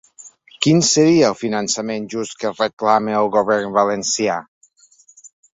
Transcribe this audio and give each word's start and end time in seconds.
Quin 0.65 0.79
seria 0.91 1.27
el 1.27 1.37
finançament 1.41 2.09
just 2.15 2.35
que 2.45 2.53
reclama 2.63 3.15
el 3.21 3.31
govern 3.39 3.79
valencià? 3.79 4.43